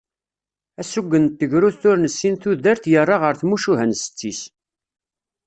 [0.81, 4.41] Asugen n tegrudt ur nessin tudert yerra ɣer tmucuha n setti-s.